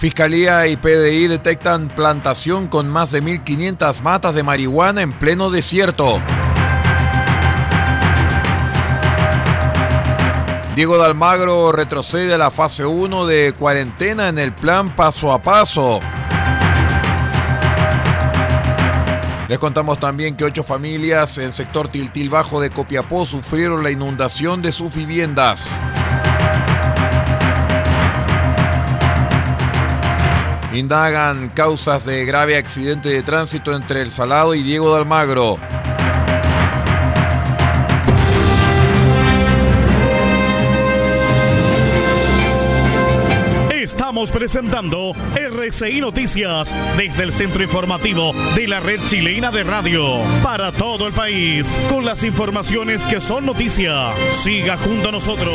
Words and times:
Fiscalía 0.00 0.66
y 0.66 0.78
PDI 0.78 1.26
detectan 1.26 1.88
plantación 1.88 2.68
con 2.68 2.88
más 2.88 3.10
de 3.10 3.22
1.500 3.22 4.00
matas 4.00 4.34
de 4.34 4.42
marihuana 4.42 5.02
en 5.02 5.12
pleno 5.12 5.50
desierto. 5.50 6.22
Diego 10.74 10.96
Dalmagro 10.96 11.70
retrocede 11.72 12.32
a 12.32 12.38
la 12.38 12.50
fase 12.50 12.86
1 12.86 13.26
de 13.26 13.52
cuarentena 13.52 14.30
en 14.30 14.38
el 14.38 14.54
plan 14.54 14.96
paso 14.96 15.34
a 15.34 15.42
paso. 15.42 16.00
Les 19.48 19.58
contamos 19.58 20.00
también 20.00 20.34
que 20.34 20.44
ocho 20.44 20.64
familias 20.64 21.36
en 21.36 21.52
sector 21.52 21.88
Tiltil 21.88 22.30
Bajo 22.30 22.58
de 22.62 22.70
Copiapó 22.70 23.26
sufrieron 23.26 23.82
la 23.82 23.90
inundación 23.90 24.62
de 24.62 24.72
sus 24.72 24.96
viviendas. 24.96 25.78
Indagan 30.72 31.48
causas 31.48 32.04
de 32.04 32.24
grave 32.24 32.56
accidente 32.56 33.08
de 33.08 33.22
tránsito 33.22 33.74
entre 33.74 34.02
El 34.02 34.10
Salado 34.12 34.54
y 34.54 34.62
Diego 34.62 34.94
de 34.94 35.00
Almagro. 35.00 35.58
Estamos 43.72 44.30
presentando 44.30 45.12
RCI 45.34 46.00
Noticias 46.00 46.74
desde 46.96 47.24
el 47.24 47.32
centro 47.32 47.64
informativo 47.64 48.32
de 48.54 48.68
la 48.68 48.78
red 48.78 49.00
chilena 49.06 49.50
de 49.50 49.64
radio 49.64 50.20
para 50.44 50.70
todo 50.70 51.08
el 51.08 51.12
país 51.12 51.80
con 51.88 52.04
las 52.04 52.22
informaciones 52.22 53.04
que 53.06 53.20
son 53.20 53.46
noticia. 53.46 54.12
Siga 54.30 54.76
junto 54.76 55.08
a 55.08 55.12
nosotros. 55.12 55.54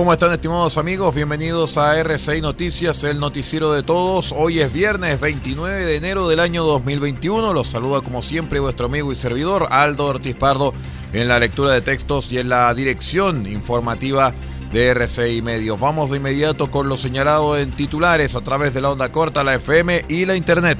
¿Cómo 0.00 0.14
están 0.14 0.32
estimados 0.32 0.78
amigos? 0.78 1.14
Bienvenidos 1.14 1.76
a 1.76 2.00
RCI 2.00 2.40
Noticias, 2.40 3.04
el 3.04 3.20
noticiero 3.20 3.70
de 3.74 3.82
todos. 3.82 4.32
Hoy 4.34 4.60
es 4.60 4.72
viernes 4.72 5.20
29 5.20 5.84
de 5.84 5.96
enero 5.96 6.26
del 6.26 6.40
año 6.40 6.64
2021. 6.64 7.52
Los 7.52 7.68
saluda 7.68 8.00
como 8.00 8.22
siempre 8.22 8.60
vuestro 8.60 8.86
amigo 8.86 9.12
y 9.12 9.14
servidor 9.14 9.68
Aldo 9.70 10.06
Ortiz 10.06 10.34
Pardo 10.36 10.72
en 11.12 11.28
la 11.28 11.38
lectura 11.38 11.72
de 11.72 11.82
textos 11.82 12.32
y 12.32 12.38
en 12.38 12.48
la 12.48 12.72
dirección 12.72 13.46
informativa 13.46 14.32
de 14.72 14.88
RCI 14.88 15.42
Medios. 15.42 15.78
Vamos 15.78 16.10
de 16.10 16.16
inmediato 16.16 16.70
con 16.70 16.88
lo 16.88 16.96
señalado 16.96 17.58
en 17.58 17.70
titulares 17.70 18.34
a 18.34 18.40
través 18.40 18.72
de 18.72 18.80
la 18.80 18.92
onda 18.92 19.12
corta, 19.12 19.44
la 19.44 19.56
FM 19.56 20.06
y 20.08 20.24
la 20.24 20.34
Internet. 20.34 20.78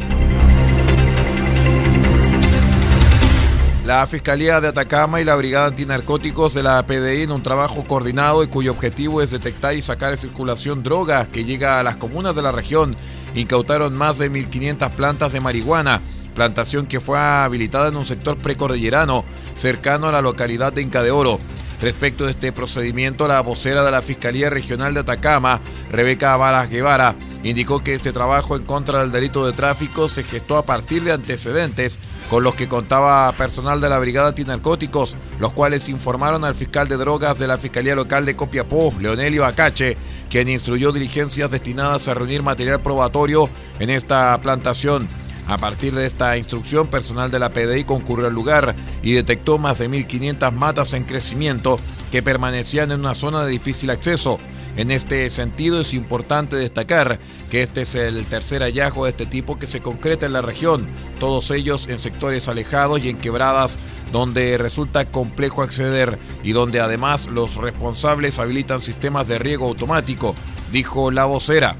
La 3.90 4.06
Fiscalía 4.06 4.60
de 4.60 4.68
Atacama 4.68 5.20
y 5.20 5.24
la 5.24 5.34
Brigada 5.34 5.66
Antinarcóticos 5.66 6.54
de 6.54 6.62
la 6.62 6.86
PDI 6.86 7.22
en 7.22 7.32
un 7.32 7.42
trabajo 7.42 7.84
coordinado 7.84 8.44
y 8.44 8.46
cuyo 8.46 8.70
objetivo 8.70 9.20
es 9.20 9.32
detectar 9.32 9.74
y 9.74 9.82
sacar 9.82 10.12
de 10.12 10.16
circulación 10.16 10.84
drogas 10.84 11.26
que 11.26 11.44
llega 11.44 11.80
a 11.80 11.82
las 11.82 11.96
comunas 11.96 12.36
de 12.36 12.42
la 12.42 12.52
región 12.52 12.94
incautaron 13.34 13.96
más 13.96 14.18
de 14.18 14.30
1.500 14.30 14.90
plantas 14.90 15.32
de 15.32 15.40
marihuana, 15.40 16.02
plantación 16.36 16.86
que 16.86 17.00
fue 17.00 17.18
habilitada 17.18 17.88
en 17.88 17.96
un 17.96 18.04
sector 18.04 18.38
precordillerano 18.38 19.24
cercano 19.56 20.06
a 20.06 20.12
la 20.12 20.22
localidad 20.22 20.72
de 20.72 20.82
Inca 20.82 21.02
de 21.02 21.10
Oro. 21.10 21.40
Respecto 21.80 22.26
de 22.26 22.32
este 22.32 22.52
procedimiento, 22.52 23.26
la 23.26 23.40
vocera 23.40 23.82
de 23.82 23.90
la 23.90 24.02
Fiscalía 24.02 24.50
Regional 24.50 24.92
de 24.92 25.00
Atacama, 25.00 25.60
Rebeca 25.90 26.36
Varas 26.36 26.68
Guevara, 26.68 27.16
indicó 27.42 27.82
que 27.82 27.94
este 27.94 28.12
trabajo 28.12 28.54
en 28.54 28.64
contra 28.64 29.00
del 29.00 29.12
delito 29.12 29.46
de 29.46 29.54
tráfico 29.54 30.10
se 30.10 30.22
gestó 30.22 30.58
a 30.58 30.66
partir 30.66 31.02
de 31.04 31.12
antecedentes 31.12 31.98
con 32.28 32.44
los 32.44 32.54
que 32.54 32.68
contaba 32.68 33.32
personal 33.32 33.80
de 33.80 33.88
la 33.88 33.98
Brigada 33.98 34.28
Antinarcóticos, 34.28 35.16
los 35.38 35.52
cuales 35.52 35.88
informaron 35.88 36.44
al 36.44 36.54
fiscal 36.54 36.86
de 36.86 36.98
drogas 36.98 37.38
de 37.38 37.46
la 37.46 37.56
Fiscalía 37.56 37.94
Local 37.94 38.26
de 38.26 38.36
Copiapó, 38.36 38.94
Leonelio 39.00 39.46
Acache, 39.46 39.96
quien 40.28 40.50
instruyó 40.50 40.92
diligencias 40.92 41.50
destinadas 41.50 42.08
a 42.08 42.14
reunir 42.14 42.42
material 42.42 42.82
probatorio 42.82 43.48
en 43.78 43.88
esta 43.88 44.38
plantación. 44.42 45.08
A 45.50 45.58
partir 45.58 45.92
de 45.92 46.06
esta 46.06 46.36
instrucción, 46.36 46.86
personal 46.86 47.32
de 47.32 47.40
la 47.40 47.52
PDI 47.52 47.82
concurrió 47.82 48.28
al 48.28 48.32
lugar 48.32 48.76
y 49.02 49.14
detectó 49.14 49.58
más 49.58 49.78
de 49.78 49.90
1.500 49.90 50.52
matas 50.52 50.92
en 50.92 51.02
crecimiento 51.02 51.76
que 52.12 52.22
permanecían 52.22 52.92
en 52.92 53.00
una 53.00 53.16
zona 53.16 53.44
de 53.44 53.50
difícil 53.50 53.90
acceso. 53.90 54.38
En 54.76 54.92
este 54.92 55.28
sentido 55.28 55.80
es 55.80 55.92
importante 55.92 56.54
destacar 56.54 57.18
que 57.50 57.62
este 57.62 57.80
es 57.80 57.96
el 57.96 58.26
tercer 58.26 58.62
hallazgo 58.62 59.06
de 59.06 59.10
este 59.10 59.26
tipo 59.26 59.58
que 59.58 59.66
se 59.66 59.80
concreta 59.80 60.24
en 60.24 60.34
la 60.34 60.40
región, 60.40 60.86
todos 61.18 61.50
ellos 61.50 61.88
en 61.88 61.98
sectores 61.98 62.46
alejados 62.46 63.00
y 63.04 63.08
en 63.08 63.18
quebradas 63.18 63.76
donde 64.12 64.56
resulta 64.56 65.10
complejo 65.10 65.62
acceder 65.62 66.16
y 66.44 66.52
donde 66.52 66.78
además 66.78 67.26
los 67.26 67.56
responsables 67.56 68.38
habilitan 68.38 68.82
sistemas 68.82 69.26
de 69.26 69.40
riego 69.40 69.66
automático, 69.66 70.36
dijo 70.70 71.10
la 71.10 71.24
vocera. 71.24 71.74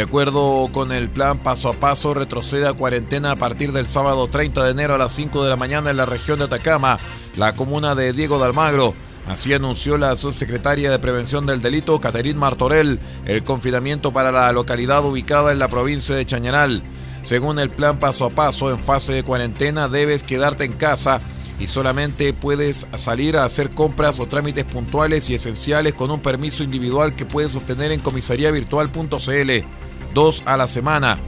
De 0.00 0.04
acuerdo 0.04 0.70
con 0.72 0.92
el 0.92 1.10
plan 1.10 1.36
paso 1.40 1.68
a 1.68 1.74
paso, 1.74 2.14
retrocede 2.14 2.66
a 2.66 2.72
cuarentena 2.72 3.32
a 3.32 3.36
partir 3.36 3.70
del 3.70 3.86
sábado 3.86 4.28
30 4.28 4.64
de 4.64 4.70
enero 4.70 4.94
a 4.94 4.98
las 4.98 5.12
5 5.12 5.44
de 5.44 5.50
la 5.50 5.56
mañana 5.56 5.90
en 5.90 5.98
la 5.98 6.06
región 6.06 6.38
de 6.38 6.46
Atacama, 6.46 6.98
la 7.36 7.54
comuna 7.54 7.94
de 7.94 8.14
Diego 8.14 8.38
de 8.38 8.46
Almagro. 8.46 8.94
Así 9.28 9.52
anunció 9.52 9.98
la 9.98 10.16
subsecretaria 10.16 10.90
de 10.90 10.98
Prevención 10.98 11.44
del 11.44 11.60
Delito, 11.60 12.00
Caterín 12.00 12.38
Martorell, 12.38 12.98
el 13.26 13.44
confinamiento 13.44 14.10
para 14.10 14.32
la 14.32 14.50
localidad 14.52 15.04
ubicada 15.04 15.52
en 15.52 15.58
la 15.58 15.68
provincia 15.68 16.14
de 16.14 16.24
Chañaral. 16.24 16.82
Según 17.20 17.58
el 17.58 17.68
plan 17.68 17.98
paso 17.98 18.24
a 18.24 18.30
paso, 18.30 18.70
en 18.70 18.78
fase 18.78 19.12
de 19.12 19.22
cuarentena 19.22 19.88
debes 19.88 20.22
quedarte 20.22 20.64
en 20.64 20.72
casa 20.72 21.20
y 21.58 21.66
solamente 21.66 22.32
puedes 22.32 22.86
salir 22.96 23.36
a 23.36 23.44
hacer 23.44 23.68
compras 23.68 24.18
o 24.18 24.24
trámites 24.24 24.64
puntuales 24.64 25.28
y 25.28 25.34
esenciales 25.34 25.92
con 25.92 26.10
un 26.10 26.20
permiso 26.20 26.64
individual 26.64 27.14
que 27.14 27.26
puedes 27.26 27.54
obtener 27.54 27.92
en 27.92 28.00
comisariavirtual.cl. 28.00 29.89
Dos 30.14 30.42
a 30.46 30.56
la 30.56 30.68
semana. 30.68 31.18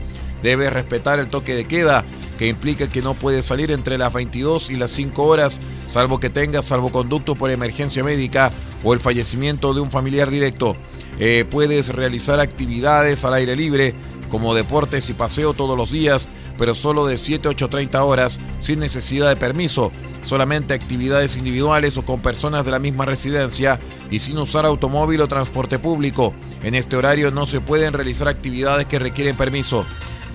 Debes 0.41 0.73
respetar 0.73 1.19
el 1.19 1.29
toque 1.29 1.55
de 1.55 1.65
queda, 1.65 2.03
que 2.37 2.47
implica 2.47 2.89
que 2.89 3.01
no 3.01 3.13
puedes 3.13 3.45
salir 3.45 3.71
entre 3.71 3.97
las 3.97 4.11
22 4.11 4.69
y 4.69 4.75
las 4.75 4.91
5 4.91 5.23
horas, 5.23 5.61
salvo 5.87 6.19
que 6.19 6.29
tengas 6.29 6.65
salvoconducto 6.65 7.35
por 7.35 7.49
emergencia 7.49 8.03
médica 8.03 8.51
o 8.83 8.93
el 8.93 8.99
fallecimiento 8.99 9.73
de 9.73 9.81
un 9.81 9.91
familiar 9.91 10.29
directo. 10.29 10.75
Eh, 11.19 11.45
puedes 11.49 11.89
realizar 11.89 12.39
actividades 12.39 13.23
al 13.23 13.35
aire 13.35 13.55
libre, 13.55 13.93
como 14.29 14.55
deportes 14.55 15.09
y 15.09 15.13
paseo 15.13 15.53
todos 15.53 15.77
los 15.77 15.91
días, 15.91 16.27
pero 16.57 16.75
solo 16.75 17.05
de 17.05 17.17
7 17.17 17.47
a 17.47 17.51
8.30 17.51 18.01
horas, 18.01 18.39
sin 18.59 18.79
necesidad 18.79 19.29
de 19.29 19.35
permiso 19.35 19.91
solamente 20.23 20.73
actividades 20.73 21.37
individuales 21.37 21.97
o 21.97 22.05
con 22.05 22.21
personas 22.21 22.65
de 22.65 22.71
la 22.71 22.79
misma 22.79 23.05
residencia 23.05 23.79
y 24.09 24.19
sin 24.19 24.37
usar 24.37 24.65
automóvil 24.65 25.21
o 25.21 25.27
transporte 25.27 25.79
público. 25.79 26.33
En 26.63 26.75
este 26.75 26.95
horario 26.95 27.31
no 27.31 27.45
se 27.45 27.61
pueden 27.61 27.93
realizar 27.93 28.27
actividades 28.27 28.85
que 28.85 28.99
requieren 28.99 29.35
permiso. 29.35 29.85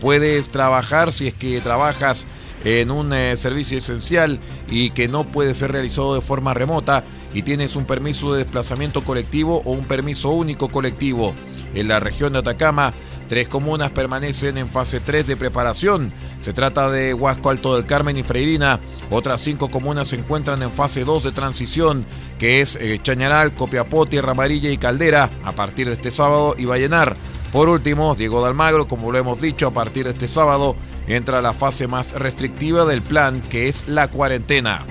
Puedes 0.01 0.51
trabajar 0.51 1.13
si 1.13 1.27
es 1.27 1.35
que 1.35 1.61
trabajas 1.61 2.27
en 2.65 2.91
un 2.91 3.13
eh, 3.13 3.37
servicio 3.37 3.79
esencial 3.79 4.39
y 4.71 4.91
que 4.91 5.09
no 5.09 5.25
puede 5.25 5.55
ser 5.55 5.73
realizado 5.73 6.15
de 6.15 6.21
forma 6.21 6.55
remota 6.55 7.05
y 7.33 7.43
tienes 7.43 7.77
un 7.77 7.85
permiso 7.85 8.33
de 8.33 8.45
desplazamiento 8.45 9.05
colectivo 9.05 9.63
o 9.65 9.73
un 9.73 9.85
permiso 9.85 10.31
único 10.31 10.69
colectivo. 10.69 11.35
En 11.75 11.89
la 11.89 12.01
región 12.01 12.33
de 12.33 12.41
Atacama 12.41 12.95
Tres 13.29 13.47
comunas 13.49 13.91
permanecen 13.91 14.57
en 14.57 14.69
fase 14.69 15.01
3 15.01 15.27
de 15.27 15.37
preparación. 15.37 16.13
Se 16.41 16.55
trata 16.55 16.91
de 16.91 17.13
Huasco 17.13 17.51
Alto 17.51 17.77
del 17.77 17.85
Carmen 17.85 18.17
y 18.17 18.23
Freirina. 18.23 18.81
Otras 19.11 19.43
cinco 19.43 19.69
comunas 19.69 20.09
se 20.09 20.17
encuentran 20.17 20.63
en 20.63 20.71
fase 20.71 21.05
2 21.05 21.25
de 21.25 21.33
transición, 21.33 22.07
que 22.39 22.61
es 22.61 22.77
eh, 22.77 22.99
Chañaral, 23.03 23.55
Copiapó, 23.55 24.07
Tierra 24.07 24.33
Amarilla 24.33 24.71
y 24.71 24.79
Caldera, 24.79 25.31
a 25.45 25.53
partir 25.53 25.89
de 25.89 25.95
este 25.95 26.11
sábado, 26.11 26.55
y 26.57 26.65
Vallenar. 26.65 27.17
Por 27.53 27.69
último, 27.69 28.15
Diego 28.15 28.43
de 28.43 28.49
Almagro, 28.49 28.89
como 28.89 29.13
lo 29.13 29.19
hemos 29.19 29.41
dicho, 29.41 29.67
a 29.67 29.73
partir 29.73 30.05
de 30.05 30.11
este 30.11 30.29
sábado 30.29 30.77
entra 31.07 31.43
la 31.43 31.53
fase 31.53 31.87
más 31.87 32.13
restrictiva 32.13 32.85
del 32.85 33.03
plan, 33.03 33.43
que 33.43 33.69
es 33.69 33.85
la 33.89 34.09
cuarentena. 34.09 34.87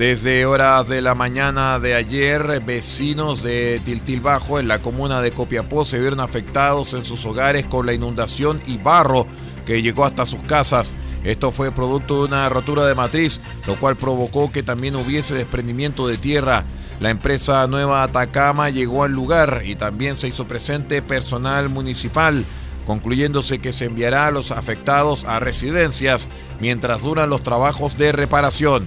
Desde 0.00 0.46
horas 0.46 0.88
de 0.88 1.02
la 1.02 1.14
mañana 1.14 1.78
de 1.78 1.94
ayer, 1.94 2.62
vecinos 2.64 3.42
de 3.42 3.82
Tiltil 3.84 4.22
Bajo, 4.22 4.58
en 4.58 4.66
la 4.66 4.78
comuna 4.78 5.20
de 5.20 5.32
Copiapó, 5.32 5.84
se 5.84 5.98
vieron 5.98 6.20
afectados 6.20 6.94
en 6.94 7.04
sus 7.04 7.26
hogares 7.26 7.66
con 7.66 7.84
la 7.84 7.92
inundación 7.92 8.62
y 8.66 8.78
barro 8.78 9.26
que 9.66 9.82
llegó 9.82 10.06
hasta 10.06 10.24
sus 10.24 10.40
casas. 10.40 10.94
Esto 11.22 11.52
fue 11.52 11.70
producto 11.70 12.20
de 12.20 12.28
una 12.28 12.48
rotura 12.48 12.86
de 12.86 12.94
matriz, 12.94 13.42
lo 13.66 13.78
cual 13.78 13.96
provocó 13.96 14.50
que 14.50 14.62
también 14.62 14.96
hubiese 14.96 15.34
desprendimiento 15.34 16.08
de 16.08 16.16
tierra. 16.16 16.64
La 16.98 17.10
empresa 17.10 17.66
Nueva 17.66 18.02
Atacama 18.02 18.70
llegó 18.70 19.04
al 19.04 19.12
lugar 19.12 19.64
y 19.66 19.74
también 19.74 20.16
se 20.16 20.28
hizo 20.28 20.48
presente 20.48 21.02
personal 21.02 21.68
municipal, 21.68 22.46
concluyéndose 22.86 23.58
que 23.58 23.74
se 23.74 23.84
enviará 23.84 24.28
a 24.28 24.30
los 24.30 24.50
afectados 24.50 25.26
a 25.26 25.40
residencias 25.40 26.26
mientras 26.58 27.02
duran 27.02 27.28
los 27.28 27.42
trabajos 27.42 27.98
de 27.98 28.12
reparación. 28.12 28.86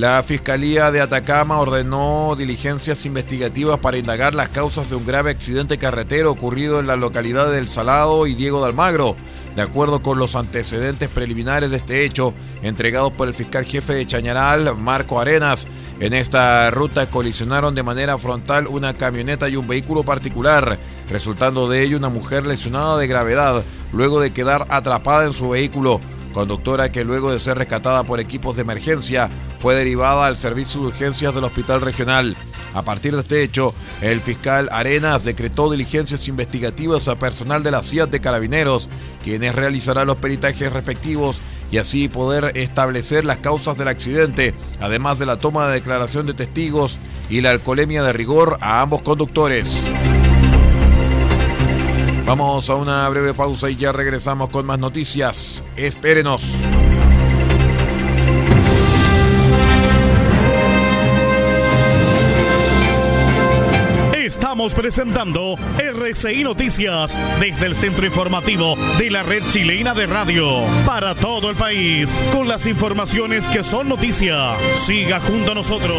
La 0.00 0.22
Fiscalía 0.22 0.90
de 0.90 1.02
Atacama 1.02 1.60
ordenó 1.60 2.34
diligencias 2.34 3.04
investigativas 3.04 3.80
para 3.80 3.98
indagar 3.98 4.34
las 4.34 4.48
causas 4.48 4.88
de 4.88 4.96
un 4.96 5.04
grave 5.04 5.30
accidente 5.30 5.76
carretero 5.76 6.30
ocurrido 6.30 6.80
en 6.80 6.86
la 6.86 6.96
localidad 6.96 7.52
del 7.52 7.68
Salado 7.68 8.26
y 8.26 8.32
Diego 8.32 8.62
de 8.62 8.68
Almagro. 8.68 9.14
De 9.56 9.60
acuerdo 9.60 10.02
con 10.02 10.18
los 10.18 10.36
antecedentes 10.36 11.10
preliminares 11.10 11.68
de 11.68 11.76
este 11.76 12.02
hecho, 12.02 12.32
entregados 12.62 13.10
por 13.10 13.28
el 13.28 13.34
fiscal 13.34 13.66
jefe 13.66 13.92
de 13.92 14.06
Chañaral, 14.06 14.74
Marco 14.74 15.20
Arenas, 15.20 15.68
en 16.00 16.14
esta 16.14 16.70
ruta 16.70 17.10
colisionaron 17.10 17.74
de 17.74 17.82
manera 17.82 18.16
frontal 18.16 18.68
una 18.68 18.94
camioneta 18.94 19.50
y 19.50 19.56
un 19.56 19.68
vehículo 19.68 20.02
particular, 20.02 20.78
resultando 21.10 21.68
de 21.68 21.82
ello 21.82 21.98
una 21.98 22.08
mujer 22.08 22.46
lesionada 22.46 22.96
de 22.96 23.06
gravedad 23.06 23.64
luego 23.92 24.18
de 24.18 24.32
quedar 24.32 24.66
atrapada 24.70 25.26
en 25.26 25.34
su 25.34 25.50
vehículo 25.50 26.00
conductora 26.32 26.92
que 26.92 27.04
luego 27.04 27.30
de 27.30 27.40
ser 27.40 27.58
rescatada 27.58 28.04
por 28.04 28.20
equipos 28.20 28.56
de 28.56 28.62
emergencia 28.62 29.30
fue 29.58 29.74
derivada 29.74 30.26
al 30.26 30.36
servicio 30.36 30.80
de 30.80 30.88
urgencias 30.88 31.34
del 31.34 31.44
Hospital 31.44 31.80
Regional. 31.80 32.36
A 32.72 32.82
partir 32.82 33.14
de 33.14 33.20
este 33.20 33.42
hecho, 33.42 33.74
el 34.00 34.20
fiscal 34.20 34.68
Arenas 34.72 35.24
decretó 35.24 35.70
diligencias 35.70 36.28
investigativas 36.28 37.08
a 37.08 37.16
personal 37.16 37.62
de 37.62 37.72
la 37.72 37.82
CIA 37.82 38.06
de 38.06 38.20
Carabineros, 38.20 38.88
quienes 39.24 39.54
realizarán 39.54 40.06
los 40.06 40.16
peritajes 40.16 40.72
respectivos 40.72 41.40
y 41.72 41.78
así 41.78 42.08
poder 42.08 42.52
establecer 42.56 43.24
las 43.24 43.38
causas 43.38 43.76
del 43.76 43.88
accidente, 43.88 44.54
además 44.80 45.18
de 45.18 45.26
la 45.26 45.36
toma 45.36 45.66
de 45.66 45.74
declaración 45.74 46.26
de 46.26 46.34
testigos 46.34 46.98
y 47.28 47.40
la 47.40 47.50
alcoholemia 47.50 48.02
de 48.02 48.12
rigor 48.12 48.58
a 48.60 48.80
ambos 48.80 49.02
conductores. 49.02 49.88
Vamos 52.30 52.70
a 52.70 52.76
una 52.76 53.08
breve 53.08 53.34
pausa 53.34 53.68
y 53.68 53.74
ya 53.74 53.90
regresamos 53.90 54.50
con 54.50 54.64
más 54.64 54.78
noticias. 54.78 55.64
Espérenos. 55.74 56.60
Estamos 64.14 64.74
presentando 64.74 65.56
RCI 65.76 66.44
Noticias 66.44 67.18
desde 67.40 67.66
el 67.66 67.74
centro 67.74 68.06
informativo 68.06 68.76
de 68.96 69.10
la 69.10 69.24
red 69.24 69.42
chilena 69.48 69.92
de 69.92 70.06
radio 70.06 70.62
para 70.86 71.16
todo 71.16 71.50
el 71.50 71.56
país 71.56 72.22
con 72.32 72.46
las 72.46 72.64
informaciones 72.66 73.48
que 73.48 73.64
son 73.64 73.88
noticia. 73.88 74.54
Siga 74.74 75.18
junto 75.18 75.50
a 75.50 75.54
nosotros. 75.56 75.98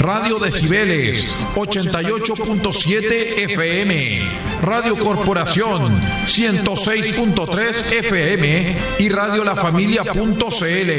Radio 0.00 0.38
Decibeles 0.38 1.36
88.7 1.54 3.38
FM, 3.50 4.22
Radio 4.62 4.96
Corporación 4.96 6.00
106.3 6.26 7.92
FM 7.92 8.76
y 8.98 9.10
Radio 9.10 9.44
La 9.44 9.54
Familia.cl. 9.54 10.90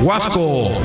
Huasco, 0.00 0.80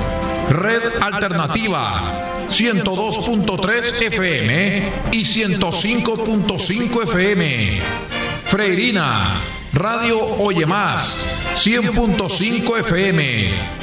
Red 0.50 0.82
Alternativa 1.02 2.48
102.3 2.50 4.02
FM 4.08 4.92
y 5.12 5.24
105.5 5.24 7.04
FM. 7.04 7.80
Freirina, 8.46 9.40
Radio 9.72 10.18
Oye 10.38 10.66
Más, 10.66 11.28
100.5 11.64 12.80
FM. 12.80 13.83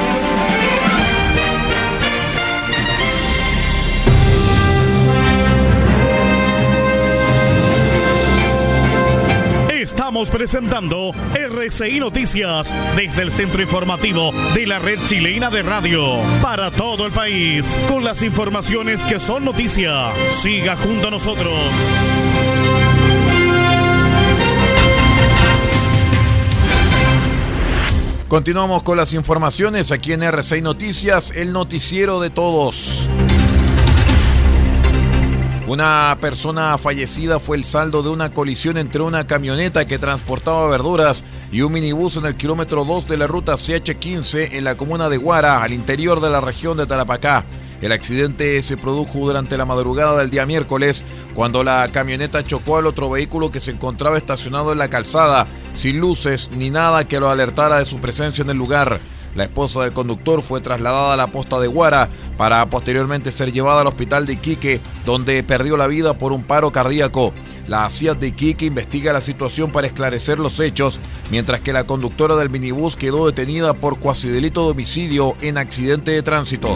Estamos 9.81 10.29
presentando 10.29 11.11
RCI 11.33 11.99
Noticias 11.99 12.71
desde 12.95 13.23
el 13.23 13.31
centro 13.31 13.63
informativo 13.63 14.31
de 14.53 14.67
la 14.67 14.77
red 14.77 14.99
chilena 15.05 15.49
de 15.49 15.63
radio 15.63 16.19
para 16.39 16.69
todo 16.69 17.07
el 17.07 17.11
país 17.11 17.79
con 17.89 18.03
las 18.03 18.21
informaciones 18.21 19.03
que 19.03 19.19
son 19.19 19.43
noticia. 19.43 20.11
Siga 20.29 20.75
junto 20.75 21.07
a 21.07 21.09
nosotros. 21.09 21.51
Continuamos 28.27 28.83
con 28.83 28.97
las 28.97 29.15
informaciones 29.15 29.91
aquí 29.91 30.13
en 30.13 30.21
RCI 30.21 30.61
Noticias, 30.61 31.31
el 31.35 31.53
noticiero 31.53 32.19
de 32.19 32.29
todos. 32.29 33.09
Una 35.71 36.17
persona 36.19 36.77
fallecida 36.77 37.39
fue 37.39 37.55
el 37.55 37.63
saldo 37.63 38.03
de 38.03 38.09
una 38.09 38.33
colisión 38.33 38.75
entre 38.75 39.03
una 39.03 39.25
camioneta 39.25 39.85
que 39.85 39.97
transportaba 39.97 40.67
verduras 40.67 41.23
y 41.49 41.61
un 41.61 41.71
minibús 41.71 42.17
en 42.17 42.25
el 42.25 42.35
kilómetro 42.35 42.83
2 42.83 43.07
de 43.07 43.15
la 43.15 43.25
ruta 43.25 43.53
CH15 43.53 44.49
en 44.51 44.65
la 44.65 44.75
comuna 44.75 45.07
de 45.07 45.15
Guara, 45.15 45.63
al 45.63 45.71
interior 45.71 46.19
de 46.19 46.29
la 46.29 46.41
región 46.41 46.77
de 46.77 46.87
Tarapacá. 46.87 47.45
El 47.81 47.93
accidente 47.93 48.61
se 48.61 48.75
produjo 48.75 49.19
durante 49.19 49.55
la 49.55 49.63
madrugada 49.63 50.17
del 50.17 50.29
día 50.29 50.45
miércoles, 50.45 51.05
cuando 51.35 51.63
la 51.63 51.87
camioneta 51.89 52.43
chocó 52.43 52.75
al 52.75 52.85
otro 52.85 53.09
vehículo 53.09 53.49
que 53.49 53.61
se 53.61 53.71
encontraba 53.71 54.17
estacionado 54.17 54.73
en 54.73 54.77
la 54.77 54.89
calzada, 54.89 55.47
sin 55.71 56.01
luces 56.01 56.49
ni 56.51 56.69
nada 56.69 57.07
que 57.07 57.21
lo 57.21 57.29
alertara 57.29 57.77
de 57.77 57.85
su 57.85 58.01
presencia 58.01 58.41
en 58.41 58.49
el 58.49 58.57
lugar. 58.57 58.99
La 59.35 59.43
esposa 59.43 59.81
del 59.81 59.93
conductor 59.93 60.41
fue 60.41 60.59
trasladada 60.59 61.13
a 61.13 61.17
la 61.17 61.27
posta 61.27 61.59
de 61.59 61.67
Guara 61.67 62.09
para 62.37 62.65
posteriormente 62.69 63.31
ser 63.31 63.51
llevada 63.51 63.81
al 63.81 63.87
hospital 63.87 64.25
de 64.25 64.33
Iquique, 64.33 64.81
donde 65.05 65.41
perdió 65.43 65.77
la 65.77 65.87
vida 65.87 66.17
por 66.17 66.33
un 66.33 66.43
paro 66.43 66.71
cardíaco. 66.71 67.33
La 67.67 67.89
CIA 67.89 68.15
de 68.15 68.27
Iquique 68.27 68.65
investiga 68.65 69.13
la 69.13 69.21
situación 69.21 69.71
para 69.71 69.87
esclarecer 69.87 70.39
los 70.39 70.59
hechos, 70.59 70.99
mientras 71.29 71.61
que 71.61 71.71
la 71.71 71.85
conductora 71.85 72.35
del 72.35 72.49
minibús 72.49 72.97
quedó 72.97 73.25
detenida 73.25 73.73
por 73.73 73.99
cuasi 73.99 74.27
delito 74.27 74.65
de 74.65 74.71
homicidio 74.71 75.35
en 75.41 75.57
accidente 75.57 76.11
de 76.11 76.23
tránsito. 76.23 76.75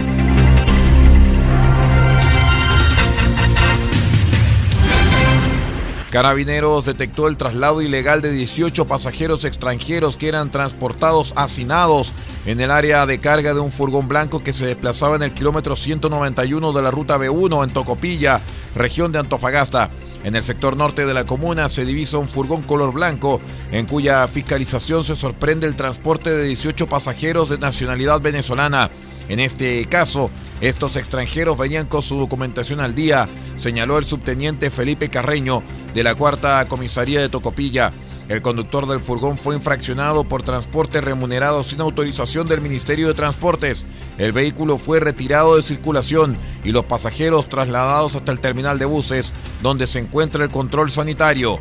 Carabineros 6.15 6.85
detectó 6.85 7.27
el 7.27 7.35
traslado 7.35 7.81
ilegal 7.81 8.21
de 8.21 8.31
18 8.31 8.87
pasajeros 8.87 9.43
extranjeros 9.43 10.15
que 10.15 10.29
eran 10.29 10.49
transportados 10.49 11.33
hacinados 11.35 12.13
en 12.45 12.61
el 12.61 12.71
área 12.71 13.05
de 13.05 13.19
carga 13.19 13.53
de 13.53 13.59
un 13.59 13.71
furgón 13.71 14.07
blanco 14.07 14.43
que 14.43 14.53
se 14.53 14.65
desplazaba 14.65 15.15
en 15.15 15.23
el 15.23 15.33
kilómetro 15.33 15.75
191 15.75 16.73
de 16.73 16.81
la 16.81 16.91
ruta 16.91 17.17
B1 17.17 17.63
en 17.63 17.69
Tocopilla, 17.71 18.41
región 18.75 19.11
de 19.11 19.19
Antofagasta. 19.19 19.89
En 20.23 20.35
el 20.35 20.43
sector 20.43 20.75
norte 20.75 21.05
de 21.05 21.13
la 21.13 21.25
comuna 21.25 21.69
se 21.69 21.85
divisa 21.85 22.17
un 22.17 22.29
furgón 22.29 22.63
color 22.63 22.93
blanco 22.93 23.39
en 23.71 23.85
cuya 23.85 24.27
fiscalización 24.27 25.03
se 25.03 25.15
sorprende 25.15 25.67
el 25.67 25.75
transporte 25.75 26.31
de 26.31 26.45
18 26.45 26.87
pasajeros 26.87 27.49
de 27.49 27.57
nacionalidad 27.57 28.21
venezolana. 28.21 28.89
En 29.27 29.39
este 29.39 29.83
caso, 29.85 30.29
estos 30.61 30.95
extranjeros 30.95 31.57
venían 31.57 31.87
con 31.87 32.03
su 32.03 32.17
documentación 32.17 32.79
al 32.79 32.93
día, 32.93 33.27
señaló 33.55 33.97
el 33.97 34.05
subteniente 34.05 34.69
Felipe 34.69 35.09
Carreño 35.09 35.63
de 35.93 36.03
la 36.03 36.15
cuarta 36.15 36.65
comisaría 36.67 37.21
de 37.21 37.29
Tocopilla. 37.29 37.91
El 38.27 38.41
conductor 38.41 38.87
del 38.87 39.01
furgón 39.01 39.37
fue 39.37 39.55
infraccionado 39.55 40.23
por 40.23 40.41
transporte 40.41 40.99
remunerado 40.99 41.61
sin 41.63 41.81
autorización 41.81 42.47
del 42.47 42.59
Ministerio 42.59 43.07
de 43.07 43.13
Transportes. 43.13 43.85
El 44.17 44.31
vehículo 44.31 44.79
fue 44.79 44.99
retirado 44.99 45.55
de 45.55 45.61
circulación 45.61 46.37
y 46.63 46.71
los 46.71 46.85
pasajeros 46.85 47.47
trasladados 47.49 48.15
hasta 48.15 48.31
el 48.31 48.39
terminal 48.39 48.79
de 48.79 48.85
buses, 48.85 49.31
donde 49.61 49.85
se 49.85 49.99
encuentra 49.99 50.43
el 50.43 50.49
control 50.49 50.89
sanitario. 50.89 51.59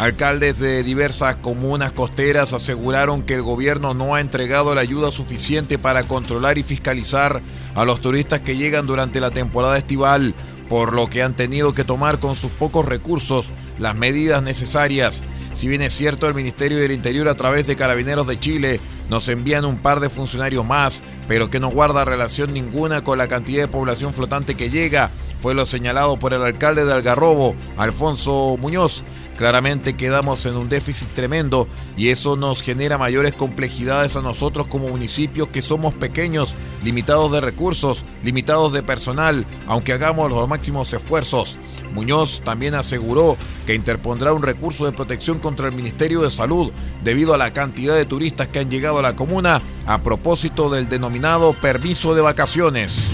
Alcaldes 0.00 0.58
de 0.58 0.82
diversas 0.82 1.36
comunas 1.36 1.92
costeras 1.92 2.54
aseguraron 2.54 3.22
que 3.22 3.34
el 3.34 3.42
gobierno 3.42 3.92
no 3.92 4.14
ha 4.14 4.22
entregado 4.22 4.74
la 4.74 4.80
ayuda 4.80 5.12
suficiente 5.12 5.76
para 5.76 6.04
controlar 6.04 6.56
y 6.56 6.62
fiscalizar 6.62 7.42
a 7.74 7.84
los 7.84 8.00
turistas 8.00 8.40
que 8.40 8.56
llegan 8.56 8.86
durante 8.86 9.20
la 9.20 9.30
temporada 9.30 9.76
estival, 9.76 10.34
por 10.70 10.94
lo 10.94 11.10
que 11.10 11.22
han 11.22 11.36
tenido 11.36 11.74
que 11.74 11.84
tomar 11.84 12.18
con 12.18 12.34
sus 12.34 12.50
pocos 12.50 12.86
recursos 12.86 13.52
las 13.78 13.94
medidas 13.94 14.42
necesarias. 14.42 15.22
Si 15.52 15.68
bien 15.68 15.82
es 15.82 15.92
cierto, 15.92 16.26
el 16.26 16.34
Ministerio 16.34 16.78
del 16.78 16.92
Interior 16.92 17.28
a 17.28 17.34
través 17.34 17.66
de 17.66 17.76
Carabineros 17.76 18.26
de 18.26 18.40
Chile 18.40 18.80
nos 19.10 19.28
envían 19.28 19.66
un 19.66 19.76
par 19.76 20.00
de 20.00 20.08
funcionarios 20.08 20.64
más, 20.64 21.02
pero 21.28 21.50
que 21.50 21.60
no 21.60 21.68
guarda 21.68 22.06
relación 22.06 22.54
ninguna 22.54 23.04
con 23.04 23.18
la 23.18 23.28
cantidad 23.28 23.64
de 23.64 23.68
población 23.68 24.14
flotante 24.14 24.54
que 24.54 24.70
llega, 24.70 25.10
fue 25.40 25.54
lo 25.54 25.66
señalado 25.66 26.18
por 26.18 26.34
el 26.34 26.42
alcalde 26.42 26.84
de 26.84 26.92
Algarrobo, 26.92 27.54
Alfonso 27.76 28.56
Muñoz, 28.58 29.04
Claramente 29.40 29.96
quedamos 29.96 30.44
en 30.44 30.54
un 30.54 30.68
déficit 30.68 31.08
tremendo 31.14 31.66
y 31.96 32.10
eso 32.10 32.36
nos 32.36 32.60
genera 32.60 32.98
mayores 32.98 33.32
complejidades 33.32 34.14
a 34.14 34.20
nosotros 34.20 34.66
como 34.66 34.88
municipios 34.88 35.48
que 35.48 35.62
somos 35.62 35.94
pequeños, 35.94 36.54
limitados 36.84 37.32
de 37.32 37.40
recursos, 37.40 38.04
limitados 38.22 38.74
de 38.74 38.82
personal, 38.82 39.46
aunque 39.66 39.94
hagamos 39.94 40.30
los 40.30 40.46
máximos 40.46 40.92
esfuerzos. 40.92 41.56
Muñoz 41.94 42.42
también 42.44 42.74
aseguró 42.74 43.38
que 43.64 43.74
interpondrá 43.74 44.34
un 44.34 44.42
recurso 44.42 44.84
de 44.84 44.92
protección 44.92 45.38
contra 45.38 45.68
el 45.68 45.74
Ministerio 45.74 46.20
de 46.20 46.30
Salud 46.30 46.70
debido 47.02 47.32
a 47.32 47.38
la 47.38 47.54
cantidad 47.54 47.96
de 47.96 48.04
turistas 48.04 48.48
que 48.48 48.58
han 48.58 48.70
llegado 48.70 48.98
a 48.98 49.02
la 49.02 49.16
comuna 49.16 49.62
a 49.86 50.02
propósito 50.02 50.68
del 50.68 50.90
denominado 50.90 51.54
permiso 51.54 52.14
de 52.14 52.20
vacaciones. 52.20 53.10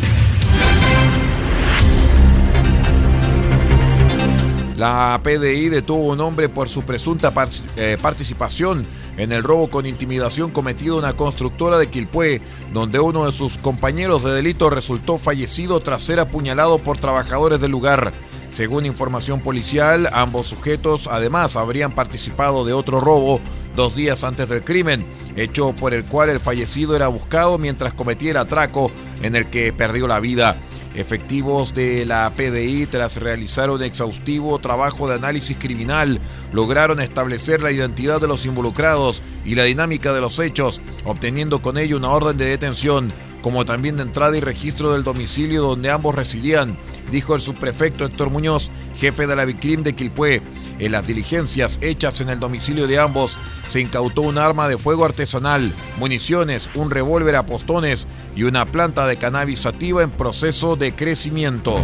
La 4.77 5.19
PDI 5.23 5.71
detuvo 5.71 6.11
a 6.11 6.13
un 6.13 6.21
hombre 6.21 6.51
por 6.51 6.69
su 6.69 6.83
presunta 6.83 7.33
eh, 7.77 7.97
participación 8.01 8.87
en 9.17 9.33
el 9.33 9.43
robo 9.43 9.71
con 9.71 9.87
intimidación 9.87 10.51
cometido 10.51 10.99
en 10.99 11.05
una 11.05 11.15
constructora 11.15 11.79
de 11.79 11.89
Quilpué, 11.89 12.43
donde 12.75 13.01
uno 13.01 13.25
de 13.25 13.33
sus 13.33 13.57
compañeros 13.57 14.23
de 14.23 14.33
delito 14.33 14.69
resultó 14.69 15.17
fallecido 15.17 15.81
tras 15.81 16.03
ser 16.03 16.21
apuñalado 16.21 16.79
por 16.79 16.99
trabajadores 16.99 17.63
del 17.63 17.71
lugar. 17.71 18.13
Según 18.51 18.85
información 18.85 19.41
policial, 19.41 20.11
ambos 20.13 20.49
sujetos 20.49 21.09
además 21.11 21.57
habrían 21.57 21.93
participado 21.93 22.67
de 22.67 22.75
otro 22.75 23.01
robo 23.01 23.41
dos 23.77 23.97
días 23.97 24.25
antes 24.25 24.51
del 24.51 24.63
crimen, 24.63 25.07
hecho 25.37 25.75
por 25.75 25.95
el 25.95 26.05
cual 26.05 26.29
el 26.29 26.41
fallecido 26.41 26.95
era 26.95 27.09
buscado 27.09 27.57
mientras 27.57 27.95
cometía 27.95 28.33
el 28.33 28.37
atraco 28.37 28.91
en 29.23 29.37
el 29.37 29.49
que 29.49 29.73
perdió 29.73 30.07
la 30.07 30.21
vida. 30.21 30.61
Efectivos 30.97 31.75
de 31.75 32.07
la 32.07 32.33
PDI, 32.35 32.87
tras 32.87 33.19
realizar 33.19 33.69
un 33.69 33.83
exhaustivo 33.83 34.59
trabajo 34.59 35.07
de 35.07 35.17
análisis 35.17 35.55
criminal, 35.59 36.21
lograron 36.55 37.01
establecer 37.01 37.61
la 37.61 37.71
identidad 37.71 38.19
de 38.19 38.27
los 38.29 38.47
involucrados 38.47 39.23
y 39.45 39.57
la 39.57 39.65
dinámica 39.65 40.15
de 40.15 40.23
los 40.23 40.39
hechos, 40.39 40.81
obteniendo 41.05 41.61
con 41.61 41.77
ello 41.77 41.99
una 41.99 42.09
orden 42.09 42.39
de 42.39 42.47
detención, 42.47 43.13
como 43.43 43.67
también 43.67 43.99
de 43.99 44.05
entrada 44.05 44.39
y 44.39 44.41
registro 44.41 44.93
del 44.93 45.05
domicilio 45.05 45.61
donde 45.63 45.91
ambos 45.91 46.15
residían, 46.15 46.79
dijo 47.11 47.35
el 47.35 47.43
subprefecto 47.43 48.07
Héctor 48.07 48.31
Muñoz, 48.31 48.71
jefe 48.97 49.27
de 49.27 49.37
la 49.37 49.45
Vicrim 49.45 49.83
de 49.83 49.95
Quilpué. 49.95 50.43
En 50.79 50.93
las 50.93 51.07
diligencias 51.07 51.79
hechas 51.81 52.21
en 52.21 52.29
el 52.29 52.39
domicilio 52.39 52.87
de 52.87 52.99
ambos 52.99 53.39
se 53.69 53.81
incautó 53.81 54.23
un 54.23 54.39
arma 54.39 54.69
de 54.69 54.79
fuego 54.79 55.05
artesanal, 55.05 55.73
municiones, 55.99 56.69
un 56.75 56.91
revólver 56.91 57.37
a 57.37 57.47
postones 57.47 58.07
y 58.35 58.43
una 58.43 58.67
planta 58.67 59.07
de 59.07 59.17
cannabis 59.17 59.61
sativa 59.61 60.03
en 60.03 60.11
proceso 60.11 60.77
de 60.77 60.95
crecimiento. 60.95 61.83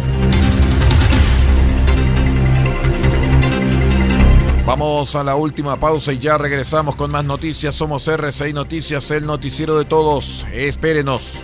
Vamos 4.65 5.15
a 5.15 5.23
la 5.23 5.35
última 5.35 5.77
pausa 5.77 6.13
y 6.13 6.19
ya 6.19 6.37
regresamos 6.37 6.95
con 6.95 7.11
más 7.11 7.25
noticias. 7.25 7.75
Somos 7.75 8.07
RCI 8.07 8.53
Noticias, 8.53 9.11
el 9.11 9.25
noticiero 9.25 9.77
de 9.77 9.83
todos. 9.83 10.47
Espérenos. 10.53 11.43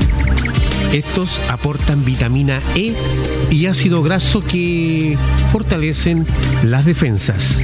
estos 0.91 1.41
aportan 1.49 2.03
vitamina 2.03 2.61
E 2.75 2.93
y 3.49 3.65
ácido 3.65 4.03
graso 4.03 4.43
que 4.43 5.17
fortalecen 5.51 6.25
las 6.63 6.85
defensas. 6.85 7.63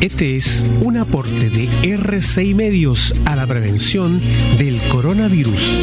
Este 0.00 0.36
es 0.36 0.64
un 0.80 0.96
aporte 0.96 1.50
de 1.50 1.68
R6 1.68 2.54
Medios 2.54 3.14
a 3.24 3.34
la 3.34 3.46
prevención 3.46 4.20
del 4.58 4.80
coronavirus. 4.88 5.80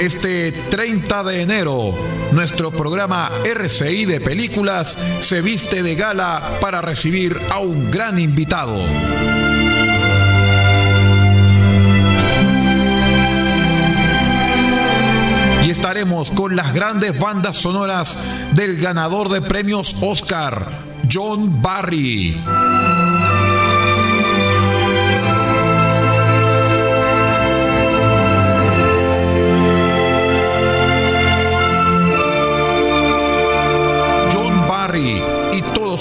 Este 0.00 0.52
30 0.70 1.24
de 1.24 1.42
enero 1.42 2.13
nuestro 2.34 2.72
programa 2.72 3.30
RCI 3.44 4.06
de 4.06 4.20
Películas 4.20 4.98
se 5.20 5.40
viste 5.40 5.84
de 5.84 5.94
gala 5.94 6.58
para 6.60 6.80
recibir 6.80 7.40
a 7.50 7.60
un 7.60 7.92
gran 7.92 8.18
invitado. 8.18 8.84
Y 15.64 15.70
estaremos 15.70 16.32
con 16.32 16.56
las 16.56 16.74
grandes 16.74 17.16
bandas 17.18 17.56
sonoras 17.56 18.18
del 18.52 18.80
ganador 18.80 19.28
de 19.28 19.40
premios 19.40 19.94
Oscar, 20.02 20.68
John 21.10 21.62
Barry. 21.62 22.36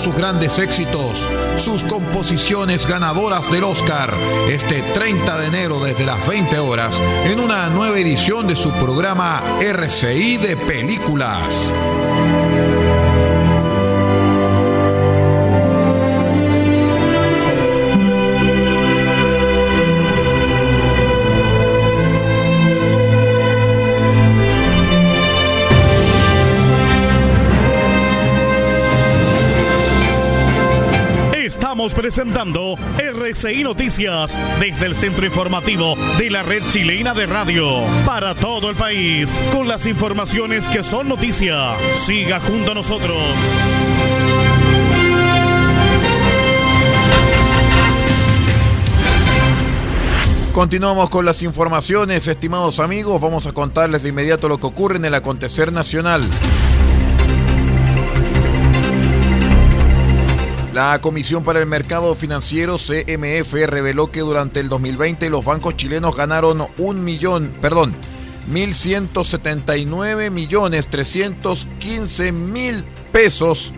Sus 0.04 0.16
grandes 0.18 0.60
éxitos, 0.60 1.30
sus 1.56 1.86
composiciones 1.86 2.86
ganadoras 2.86 3.50
del 3.50 3.64
Oscar, 3.64 4.14
este 4.50 4.82
30 4.82 5.38
de 5.38 5.48
enero 5.48 5.80
desde 5.80 6.06
las 6.06 6.28
20 6.28 6.60
horas, 6.60 7.02
en 7.24 7.40
una 7.40 7.70
nueva 7.70 7.98
edición 7.98 8.46
de 8.46 8.58
su 8.58 8.74
programa 8.74 9.42
RCI 9.62 10.36
de 10.38 10.58
Películas. 10.58 11.72
Presentando 31.92 32.78
RCI 32.98 33.64
Noticias 33.64 34.40
desde 34.62 34.86
el 34.86 34.96
centro 34.96 35.26
informativo 35.26 35.96
de 36.18 36.30
la 36.30 36.42
red 36.42 36.64
chilena 36.70 37.14
de 37.14 37.26
radio 37.26 37.82
para 38.06 38.36
todo 38.36 38.70
el 38.70 38.76
país 38.78 39.42
con 39.52 39.68
las 39.68 39.86
informaciones 39.86 40.70
que 40.70 40.82
son 40.82 41.10
noticia. 41.10 41.76
Siga 41.94 42.40
junto 42.40 42.72
a 42.72 42.76
nosotros. 42.76 43.18
Continuamos 50.54 51.10
con 51.10 51.26
las 51.26 51.42
informaciones, 51.42 52.28
estimados 52.28 52.80
amigos. 52.80 53.20
Vamos 53.20 53.46
a 53.46 53.52
contarles 53.52 54.04
de 54.04 54.10
inmediato 54.10 54.48
lo 54.48 54.58
que 54.58 54.68
ocurre 54.68 54.96
en 54.96 55.06
el 55.06 55.16
acontecer 55.16 55.74
nacional. 55.74 56.24
La 60.74 61.00
Comisión 61.02 61.44
para 61.44 61.60
el 61.60 61.68
Mercado 61.68 62.16
Financiero 62.16 62.78
CMF 62.78 63.54
reveló 63.68 64.12
que 64.12 64.22
durante 64.22 64.60
el 64.60 64.70
2020 64.70 65.30
los 65.30 65.46
bancos 65.46 65.78
chilenos 65.78 66.16
ganaron 66.16 66.66
un 66.80 67.04
millón, 67.04 67.54
perdón, 67.62 67.94
1.179 68.52 70.32
millones 70.32 70.88
315 70.88 72.32
mil 72.32 72.84
pesos, 73.12 73.72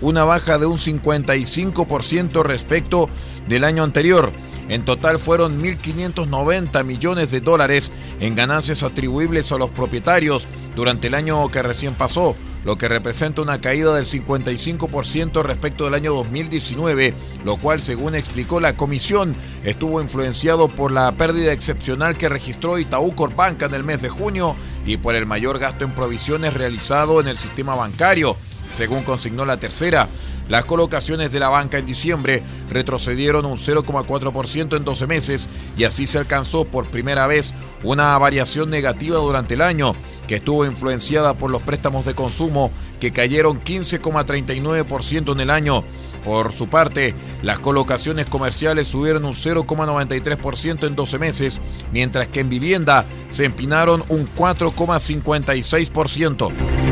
una 0.00 0.22
baja 0.22 0.58
de 0.58 0.66
un 0.66 0.78
55% 0.78 2.44
respecto 2.44 3.08
del 3.48 3.64
año 3.64 3.82
anterior. 3.82 4.32
En 4.68 4.84
total 4.84 5.18
fueron 5.18 5.60
1.590 5.60 6.84
millones 6.84 7.32
de 7.32 7.40
dólares 7.40 7.92
en 8.20 8.36
ganancias 8.36 8.84
atribuibles 8.84 9.50
a 9.50 9.58
los 9.58 9.70
propietarios 9.70 10.46
durante 10.76 11.08
el 11.08 11.16
año 11.16 11.48
que 11.48 11.62
recién 11.62 11.94
pasó 11.94 12.36
lo 12.64 12.76
que 12.78 12.88
representa 12.88 13.42
una 13.42 13.60
caída 13.60 13.94
del 13.94 14.06
55% 14.06 15.42
respecto 15.42 15.84
del 15.84 15.94
año 15.94 16.14
2019, 16.14 17.14
lo 17.44 17.56
cual, 17.56 17.80
según 17.80 18.14
explicó 18.14 18.60
la 18.60 18.76
comisión, 18.76 19.34
estuvo 19.64 20.00
influenciado 20.00 20.68
por 20.68 20.92
la 20.92 21.12
pérdida 21.16 21.52
excepcional 21.52 22.16
que 22.16 22.28
registró 22.28 22.78
Itaú 22.78 23.14
Corbanca 23.14 23.66
en 23.66 23.74
el 23.74 23.84
mes 23.84 24.00
de 24.02 24.08
junio 24.08 24.54
y 24.86 24.96
por 24.96 25.14
el 25.14 25.26
mayor 25.26 25.58
gasto 25.58 25.84
en 25.84 25.94
provisiones 25.94 26.54
realizado 26.54 27.20
en 27.20 27.28
el 27.28 27.38
sistema 27.38 27.74
bancario. 27.74 28.36
Según 28.74 29.02
consignó 29.02 29.44
la 29.44 29.58
tercera, 29.58 30.08
las 30.48 30.64
colocaciones 30.64 31.30
de 31.30 31.40
la 31.40 31.50
banca 31.50 31.78
en 31.78 31.86
diciembre 31.86 32.42
retrocedieron 32.70 33.44
un 33.44 33.58
0,4% 33.58 34.76
en 34.76 34.84
12 34.84 35.06
meses 35.06 35.48
y 35.76 35.84
así 35.84 36.06
se 36.06 36.18
alcanzó 36.18 36.64
por 36.64 36.86
primera 36.86 37.26
vez 37.26 37.54
una 37.82 38.16
variación 38.18 38.70
negativa 38.70 39.18
durante 39.18 39.54
el 39.54 39.60
año 39.60 39.94
que 40.32 40.36
estuvo 40.36 40.64
influenciada 40.64 41.34
por 41.34 41.50
los 41.50 41.60
préstamos 41.60 42.06
de 42.06 42.14
consumo 42.14 42.70
que 43.00 43.12
cayeron 43.12 43.62
15,39% 43.62 45.32
en 45.32 45.40
el 45.40 45.50
año. 45.50 45.84
Por 46.24 46.52
su 46.52 46.68
parte, 46.68 47.14
las 47.42 47.58
colocaciones 47.58 48.24
comerciales 48.24 48.88
subieron 48.88 49.26
un 49.26 49.34
0,93% 49.34 50.86
en 50.86 50.96
12 50.96 51.18
meses, 51.18 51.60
mientras 51.92 52.28
que 52.28 52.40
en 52.40 52.48
vivienda 52.48 53.04
se 53.28 53.44
empinaron 53.44 54.04
un 54.08 54.26
4,56%. 54.34 56.91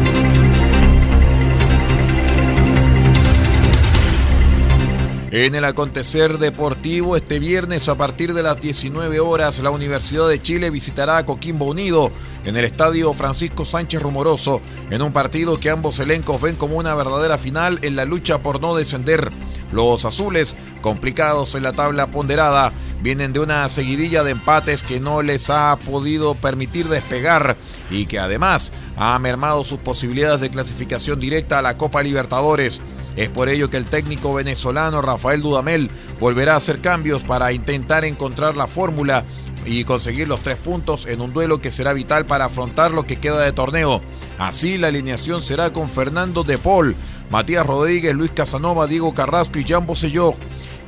En 5.32 5.54
el 5.54 5.64
acontecer 5.64 6.38
deportivo, 6.38 7.16
este 7.16 7.38
viernes 7.38 7.88
a 7.88 7.96
partir 7.96 8.34
de 8.34 8.42
las 8.42 8.60
19 8.60 9.20
horas, 9.20 9.60
la 9.60 9.70
Universidad 9.70 10.28
de 10.28 10.42
Chile 10.42 10.70
visitará 10.70 11.18
a 11.18 11.24
Coquimbo 11.24 11.66
Unido 11.66 12.10
en 12.44 12.56
el 12.56 12.64
estadio 12.64 13.14
Francisco 13.14 13.64
Sánchez 13.64 14.02
Rumoroso, 14.02 14.60
en 14.90 15.02
un 15.02 15.12
partido 15.12 15.60
que 15.60 15.70
ambos 15.70 16.00
elencos 16.00 16.40
ven 16.40 16.56
como 16.56 16.78
una 16.78 16.96
verdadera 16.96 17.38
final 17.38 17.78
en 17.82 17.94
la 17.94 18.06
lucha 18.06 18.42
por 18.42 18.60
no 18.60 18.74
descender. 18.74 19.30
Los 19.70 20.04
azules, 20.04 20.56
complicados 20.80 21.54
en 21.54 21.62
la 21.62 21.74
tabla 21.74 22.08
ponderada, 22.08 22.72
vienen 23.00 23.32
de 23.32 23.38
una 23.38 23.68
seguidilla 23.68 24.24
de 24.24 24.32
empates 24.32 24.82
que 24.82 24.98
no 24.98 25.22
les 25.22 25.48
ha 25.48 25.78
podido 25.86 26.34
permitir 26.34 26.88
despegar 26.88 27.56
y 27.88 28.06
que 28.06 28.18
además 28.18 28.72
ha 28.96 29.16
mermado 29.20 29.64
sus 29.64 29.78
posibilidades 29.78 30.40
de 30.40 30.50
clasificación 30.50 31.20
directa 31.20 31.60
a 31.60 31.62
la 31.62 31.76
Copa 31.76 32.02
Libertadores. 32.02 32.80
Es 33.20 33.28
por 33.28 33.50
ello 33.50 33.68
que 33.68 33.76
el 33.76 33.84
técnico 33.84 34.32
venezolano 34.32 35.02
Rafael 35.02 35.42
Dudamel 35.42 35.90
volverá 36.18 36.54
a 36.54 36.56
hacer 36.56 36.80
cambios 36.80 37.22
para 37.22 37.52
intentar 37.52 38.06
encontrar 38.06 38.56
la 38.56 38.66
fórmula 38.66 39.24
y 39.66 39.84
conseguir 39.84 40.26
los 40.26 40.40
tres 40.40 40.56
puntos 40.56 41.04
en 41.04 41.20
un 41.20 41.34
duelo 41.34 41.60
que 41.60 41.70
será 41.70 41.92
vital 41.92 42.24
para 42.24 42.46
afrontar 42.46 42.92
lo 42.92 43.04
que 43.04 43.20
queda 43.20 43.42
de 43.42 43.52
torneo. 43.52 44.00
Así 44.38 44.78
la 44.78 44.88
alineación 44.88 45.42
será 45.42 45.70
con 45.70 45.90
Fernando 45.90 46.44
De 46.44 46.56
Paul, 46.56 46.96
Matías 47.28 47.66
Rodríguez, 47.66 48.14
Luis 48.14 48.30
Casanova, 48.30 48.86
Diego 48.86 49.12
Carrasco 49.12 49.58
y 49.58 49.64
Jan 49.64 49.86
Boselló. 49.86 50.32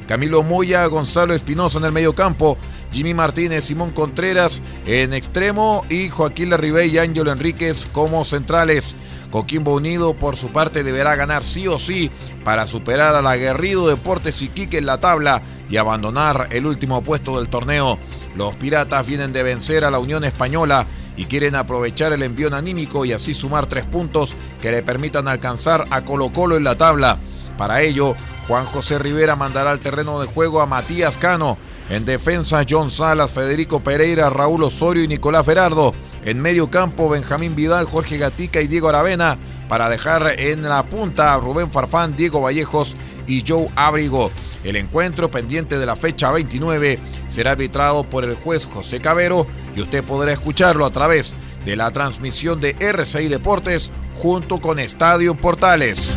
Camilo 0.09 0.43
Moya, 0.43 0.87
Gonzalo 0.87 1.35
Espinosa 1.35 1.79
en 1.79 1.85
el 1.85 1.93
medio 1.93 2.15
campo, 2.15 2.57
Jimmy 2.93 3.13
Martínez, 3.13 3.65
Simón 3.65 3.91
Contreras 3.91 4.63
en 4.87 5.13
extremo 5.13 5.85
y 5.91 6.09
Joaquín 6.09 6.49
Larribey 6.49 6.91
y 6.91 6.99
Ángel 6.99 7.29
Enríquez 7.29 7.87
como 7.93 8.25
centrales. 8.25 8.97
Coquimbo 9.33 9.75
Unido 9.75 10.15
por 10.15 10.37
su 10.37 10.53
parte 10.53 10.85
deberá 10.85 11.17
ganar 11.17 11.43
sí 11.43 11.67
o 11.67 11.79
sí 11.79 12.11
para 12.45 12.67
superar 12.67 13.17
al 13.17 13.27
aguerrido 13.27 13.89
Deportes 13.89 14.43
Iquique 14.43 14.79
en 14.79 14.87
la 14.87 14.99
tabla 14.99 15.43
y 15.71 15.79
abandonar 15.79 16.49
el 16.51 16.67
último 16.67 17.03
puesto 17.03 17.39
del 17.39 17.49
torneo. 17.49 17.99
Los 18.37 18.55
Piratas 18.57 19.07
vienen 19.07 19.33
de 19.33 19.43
vencer 19.43 19.85
a 19.85 19.91
la 19.91 19.99
Unión 19.99 20.23
Española 20.23 20.87
y 21.17 21.25
quieren 21.25 21.57
aprovechar 21.57 22.13
el 22.13 22.23
envío 22.23 22.55
anímico 22.55 23.05
y 23.05 23.13
así 23.13 23.33
sumar 23.33 23.67
tres 23.67 23.85
puntos 23.85 24.35
que 24.61 24.71
le 24.71 24.83
permitan 24.83 25.27
alcanzar 25.27 25.87
a 25.91 26.03
Colo 26.03 26.31
Colo 26.31 26.57
en 26.57 26.65
la 26.65 26.77
tabla. 26.77 27.19
Para 27.57 27.81
ello, 27.81 28.15
Juan 28.49 28.67
José 28.67 28.99
Rivera 28.99 29.35
mandará 29.35 29.71
al 29.71 29.81
terreno 29.81 30.21
de 30.21 30.27
juego 30.27 30.61
a 30.61 30.67
Matías 30.67 31.17
Cano. 31.17 31.57
En 31.89 32.05
defensa, 32.05 32.65
John 32.69 32.91
Salas, 32.91 33.31
Federico 33.31 33.81
Pereira, 33.81 34.31
Raúl 34.31 34.63
Osorio 34.63 35.03
y 35.05 35.09
Nicolás 35.09 35.47
Ferardo. 35.47 35.93
En 36.25 36.41
medio 36.41 36.71
campo, 36.71 37.09
Benjamín 37.09 37.57
Vidal, 37.57 37.85
Jorge 37.85 38.17
Gatica 38.17 38.61
y 38.61 38.69
Diego 38.69 38.89
Aravena. 38.89 39.39
Para 39.69 39.89
dejar 39.89 40.39
en 40.39 40.63
la 40.63 40.85
punta 40.85 41.35
a 41.35 41.39
Rubén 41.39 41.71
Farfán, 41.71 42.17
Diego 42.17 42.41
Vallejos 42.41 42.97
y 43.27 43.43
Joe 43.47 43.69
Abrigo. 43.75 44.31
El 44.63 44.77
encuentro 44.77 45.31
pendiente 45.31 45.79
de 45.79 45.87
la 45.87 45.97
fecha 45.97 46.31
29 46.31 46.99
será 47.27 47.53
arbitrado 47.53 48.05
por 48.05 48.25
el 48.25 48.37
juez 48.37 48.67
José 48.67 49.01
Cabero 49.01 49.47
y 49.75 49.81
usted 49.81 50.05
podrá 50.05 50.33
escucharlo 50.33 50.87
a 50.87 50.93
través 50.93 51.35
de 51.65 51.75
la 51.75 51.91
transmisión 51.91 52.61
de 52.61 52.77
RCI 52.79 53.29
Deportes 53.29 53.91
junto 54.15 54.61
con 54.61 54.79
Estadio 54.79 55.35
Portales. 55.35 56.17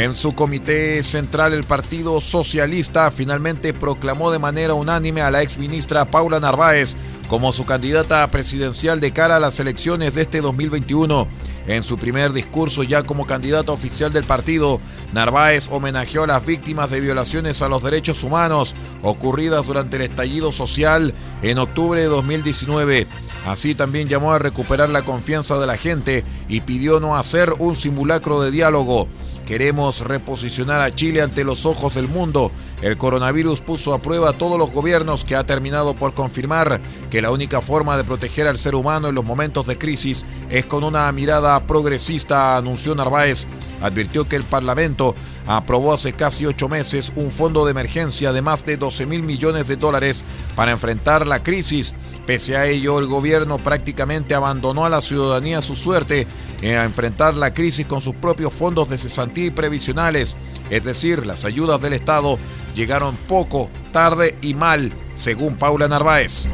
En 0.00 0.14
su 0.14 0.34
comité 0.34 1.02
central, 1.02 1.52
el 1.52 1.64
Partido 1.64 2.22
Socialista 2.22 3.10
finalmente 3.10 3.74
proclamó 3.74 4.30
de 4.30 4.38
manera 4.38 4.72
unánime 4.72 5.20
a 5.20 5.30
la 5.30 5.42
exministra 5.42 6.10
Paula 6.10 6.40
Narváez 6.40 6.96
como 7.28 7.52
su 7.52 7.66
candidata 7.66 8.26
presidencial 8.30 8.98
de 8.98 9.12
cara 9.12 9.36
a 9.36 9.40
las 9.40 9.60
elecciones 9.60 10.14
de 10.14 10.22
este 10.22 10.40
2021. 10.40 11.28
En 11.66 11.82
su 11.82 11.98
primer 11.98 12.32
discurso 12.32 12.82
ya 12.82 13.02
como 13.02 13.26
candidata 13.26 13.72
oficial 13.72 14.10
del 14.10 14.24
partido, 14.24 14.80
Narváez 15.12 15.68
homenajeó 15.70 16.24
a 16.24 16.28
las 16.28 16.46
víctimas 16.46 16.90
de 16.90 17.02
violaciones 17.02 17.60
a 17.60 17.68
los 17.68 17.82
derechos 17.82 18.22
humanos 18.22 18.74
ocurridas 19.02 19.66
durante 19.66 19.96
el 19.96 20.02
estallido 20.04 20.50
social 20.50 21.12
en 21.42 21.58
octubre 21.58 22.00
de 22.00 22.06
2019. 22.06 23.06
Así 23.46 23.74
también 23.74 24.08
llamó 24.08 24.32
a 24.32 24.38
recuperar 24.38 24.88
la 24.88 25.02
confianza 25.02 25.58
de 25.58 25.66
la 25.66 25.76
gente 25.76 26.24
y 26.48 26.62
pidió 26.62 27.00
no 27.00 27.16
hacer 27.16 27.52
un 27.58 27.76
simulacro 27.76 28.40
de 28.40 28.50
diálogo. 28.50 29.06
Queremos 29.50 30.02
reposicionar 30.02 30.80
a 30.80 30.92
Chile 30.92 31.22
ante 31.22 31.42
los 31.42 31.66
ojos 31.66 31.92
del 31.96 32.06
mundo. 32.06 32.52
El 32.82 32.96
coronavirus 32.96 33.60
puso 33.60 33.92
a 33.92 34.00
prueba 34.00 34.30
a 34.30 34.32
todos 34.32 34.56
los 34.56 34.70
gobiernos 34.70 35.24
que 35.24 35.34
ha 35.34 35.42
terminado 35.42 35.94
por 35.94 36.14
confirmar 36.14 36.80
que 37.10 37.20
la 37.20 37.32
única 37.32 37.60
forma 37.60 37.96
de 37.96 38.04
proteger 38.04 38.46
al 38.46 38.58
ser 38.58 38.76
humano 38.76 39.08
en 39.08 39.16
los 39.16 39.24
momentos 39.24 39.66
de 39.66 39.76
crisis 39.76 40.24
es 40.50 40.66
con 40.66 40.84
una 40.84 41.10
mirada 41.10 41.58
progresista, 41.66 42.58
anunció 42.58 42.94
Narváez. 42.94 43.48
Advirtió 43.82 44.28
que 44.28 44.36
el 44.36 44.44
Parlamento 44.44 45.16
aprobó 45.48 45.94
hace 45.94 46.12
casi 46.12 46.46
ocho 46.46 46.68
meses 46.68 47.12
un 47.16 47.32
fondo 47.32 47.64
de 47.64 47.72
emergencia 47.72 48.32
de 48.32 48.42
más 48.42 48.64
de 48.64 48.76
12 48.76 49.06
mil 49.06 49.24
millones 49.24 49.66
de 49.66 49.74
dólares 49.74 50.22
para 50.54 50.70
enfrentar 50.70 51.26
la 51.26 51.42
crisis 51.42 51.92
Pese 52.30 52.56
a 52.56 52.64
ello, 52.64 53.00
el 53.00 53.08
gobierno 53.08 53.58
prácticamente 53.58 54.36
abandonó 54.36 54.84
a 54.84 54.88
la 54.88 55.00
ciudadanía 55.00 55.60
su 55.62 55.74
suerte 55.74 56.28
en 56.62 56.78
enfrentar 56.78 57.34
la 57.34 57.52
crisis 57.52 57.86
con 57.86 58.02
sus 58.02 58.14
propios 58.14 58.54
fondos 58.54 58.88
de 58.88 58.98
cesantía 58.98 59.46
y 59.46 59.50
previsionales, 59.50 60.36
es 60.70 60.84
decir, 60.84 61.26
las 61.26 61.44
ayudas 61.44 61.80
del 61.80 61.92
Estado 61.92 62.38
llegaron 62.76 63.16
poco, 63.16 63.68
tarde 63.90 64.38
y 64.42 64.54
mal, 64.54 64.92
según 65.16 65.56
Paula 65.56 65.88
Narváez. 65.88 66.46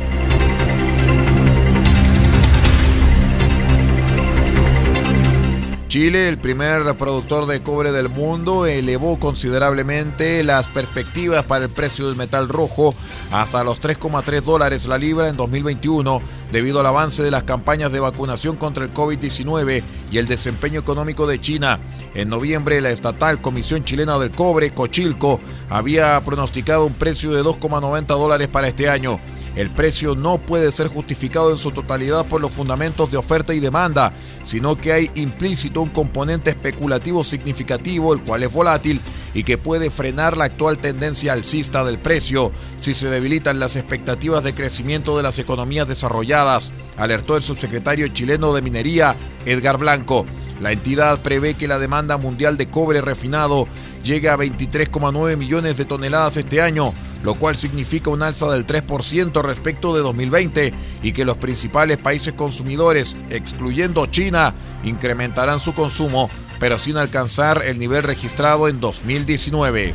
Chile, 5.96 6.28
el 6.28 6.36
primer 6.36 6.94
productor 6.98 7.46
de 7.46 7.62
cobre 7.62 7.90
del 7.90 8.10
mundo, 8.10 8.66
elevó 8.66 9.18
considerablemente 9.18 10.44
las 10.44 10.68
perspectivas 10.68 11.44
para 11.44 11.64
el 11.64 11.70
precio 11.70 12.06
del 12.06 12.16
metal 12.16 12.50
rojo 12.50 12.94
hasta 13.32 13.64
los 13.64 13.80
3,3 13.80 14.42
dólares 14.42 14.86
la 14.86 14.98
libra 14.98 15.30
en 15.30 15.38
2021 15.38 16.20
debido 16.52 16.80
al 16.80 16.86
avance 16.86 17.22
de 17.22 17.30
las 17.30 17.44
campañas 17.44 17.92
de 17.92 18.00
vacunación 18.00 18.56
contra 18.56 18.84
el 18.84 18.94
COVID-19 18.94 19.82
y 20.10 20.18
el 20.18 20.26
desempeño 20.26 20.80
económico 20.80 21.26
de 21.26 21.40
China. 21.40 21.80
En 22.14 22.28
noviembre, 22.28 22.80
la 22.80 22.90
estatal 22.90 23.40
Comisión 23.40 23.84
Chilena 23.84 24.18
del 24.18 24.30
Cobre, 24.30 24.72
Cochilco, 24.72 25.40
había 25.68 26.22
pronosticado 26.24 26.86
un 26.86 26.94
precio 26.94 27.32
de 27.32 27.42
2,90 27.42 28.06
dólares 28.06 28.48
para 28.48 28.68
este 28.68 28.88
año. 28.88 29.20
El 29.56 29.70
precio 29.70 30.14
no 30.14 30.36
puede 30.36 30.70
ser 30.70 30.88
justificado 30.88 31.50
en 31.50 31.56
su 31.56 31.70
totalidad 31.70 32.26
por 32.26 32.42
los 32.42 32.52
fundamentos 32.52 33.10
de 33.10 33.16
oferta 33.16 33.54
y 33.54 33.60
demanda, 33.60 34.12
sino 34.44 34.76
que 34.76 34.92
hay 34.92 35.10
implícito 35.14 35.80
un 35.80 35.88
componente 35.88 36.50
especulativo 36.50 37.24
significativo, 37.24 38.12
el 38.12 38.20
cual 38.20 38.42
es 38.42 38.52
volátil 38.52 39.00
y 39.36 39.44
que 39.44 39.58
puede 39.58 39.90
frenar 39.90 40.34
la 40.38 40.46
actual 40.46 40.78
tendencia 40.78 41.34
alcista 41.34 41.84
del 41.84 41.98
precio 41.98 42.52
si 42.80 42.94
se 42.94 43.10
debilitan 43.10 43.60
las 43.60 43.76
expectativas 43.76 44.42
de 44.42 44.54
crecimiento 44.54 45.14
de 45.14 45.22
las 45.22 45.38
economías 45.38 45.86
desarrolladas, 45.86 46.72
alertó 46.96 47.36
el 47.36 47.42
subsecretario 47.42 48.08
chileno 48.08 48.54
de 48.54 48.62
Minería, 48.62 49.14
Edgar 49.44 49.76
Blanco. 49.76 50.24
La 50.62 50.72
entidad 50.72 51.20
prevé 51.20 51.52
que 51.52 51.68
la 51.68 51.78
demanda 51.78 52.16
mundial 52.16 52.56
de 52.56 52.70
cobre 52.70 53.02
refinado 53.02 53.68
llegue 54.02 54.30
a 54.30 54.38
23,9 54.38 55.36
millones 55.36 55.76
de 55.76 55.84
toneladas 55.84 56.38
este 56.38 56.62
año, 56.62 56.94
lo 57.22 57.34
cual 57.34 57.56
significa 57.56 58.08
un 58.08 58.22
alza 58.22 58.50
del 58.50 58.66
3% 58.66 59.42
respecto 59.42 59.94
de 59.94 60.00
2020 60.00 60.72
y 61.02 61.12
que 61.12 61.26
los 61.26 61.36
principales 61.36 61.98
países 61.98 62.32
consumidores, 62.32 63.18
excluyendo 63.28 64.06
China, 64.06 64.54
incrementarán 64.82 65.60
su 65.60 65.74
consumo, 65.74 66.30
pero 66.58 66.78
sin 66.78 66.96
alcanzar 66.96 67.62
el 67.64 67.78
nivel 67.78 68.02
registrado 68.02 68.68
en 68.68 68.80
2019. 68.80 69.94